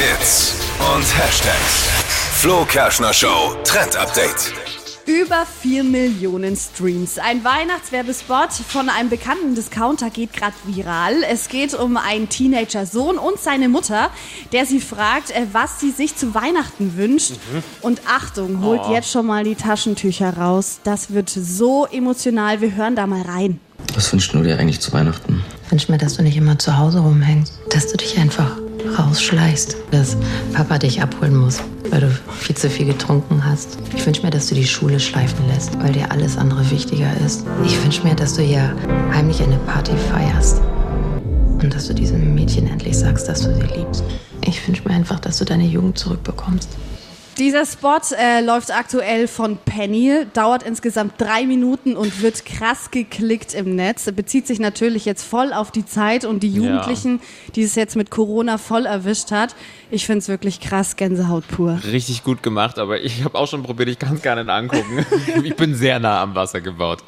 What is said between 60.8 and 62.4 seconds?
Gänsehaut pur. Richtig